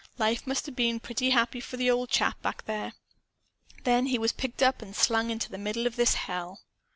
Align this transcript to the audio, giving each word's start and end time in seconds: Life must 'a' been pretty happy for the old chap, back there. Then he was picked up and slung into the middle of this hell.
Life 0.17 0.47
must 0.47 0.67
'a' 0.67 0.71
been 0.71 0.99
pretty 0.99 1.29
happy 1.29 1.59
for 1.59 1.77
the 1.77 1.91
old 1.91 2.09
chap, 2.09 2.41
back 2.41 2.65
there. 2.65 2.93
Then 3.83 4.07
he 4.07 4.17
was 4.17 4.31
picked 4.31 4.63
up 4.63 4.81
and 4.81 4.95
slung 4.95 5.29
into 5.29 5.51
the 5.51 5.59
middle 5.59 5.85
of 5.85 5.95
this 5.95 6.15
hell. 6.15 6.61